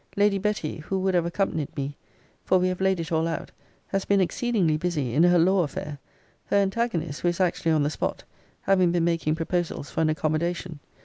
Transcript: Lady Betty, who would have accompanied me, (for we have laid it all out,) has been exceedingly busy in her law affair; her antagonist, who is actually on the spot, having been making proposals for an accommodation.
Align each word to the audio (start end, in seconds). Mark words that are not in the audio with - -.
Lady 0.17 0.39
Betty, 0.39 0.77
who 0.79 0.97
would 0.97 1.13
have 1.13 1.27
accompanied 1.27 1.77
me, 1.77 1.95
(for 2.43 2.57
we 2.57 2.69
have 2.69 2.81
laid 2.81 2.99
it 2.99 3.11
all 3.11 3.27
out,) 3.27 3.51
has 3.89 4.03
been 4.03 4.19
exceedingly 4.19 4.75
busy 4.75 5.13
in 5.13 5.21
her 5.21 5.37
law 5.37 5.61
affair; 5.61 5.99
her 6.47 6.57
antagonist, 6.57 7.21
who 7.21 7.27
is 7.27 7.39
actually 7.39 7.71
on 7.71 7.83
the 7.83 7.89
spot, 7.91 8.23
having 8.61 8.91
been 8.91 9.03
making 9.03 9.35
proposals 9.35 9.91
for 9.91 10.01
an 10.01 10.09
accommodation. 10.09 10.79